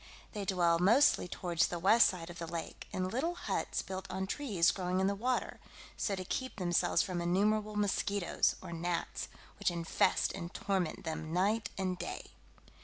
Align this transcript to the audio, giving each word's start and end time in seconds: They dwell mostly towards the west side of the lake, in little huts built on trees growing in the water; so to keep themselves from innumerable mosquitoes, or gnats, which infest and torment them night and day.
They 0.33 0.45
dwell 0.45 0.79
mostly 0.79 1.27
towards 1.27 1.67
the 1.67 1.77
west 1.77 2.07
side 2.07 2.31
of 2.31 2.39
the 2.39 2.47
lake, 2.47 2.87
in 2.91 3.07
little 3.09 3.35
huts 3.35 3.83
built 3.83 4.09
on 4.09 4.25
trees 4.25 4.71
growing 4.71 4.99
in 4.99 5.05
the 5.05 5.13
water; 5.13 5.59
so 5.95 6.15
to 6.15 6.25
keep 6.25 6.55
themselves 6.55 7.03
from 7.03 7.21
innumerable 7.21 7.75
mosquitoes, 7.75 8.55
or 8.63 8.73
gnats, 8.73 9.27
which 9.59 9.69
infest 9.69 10.31
and 10.33 10.51
torment 10.55 11.03
them 11.03 11.31
night 11.31 11.69
and 11.77 11.99
day. 11.99 12.31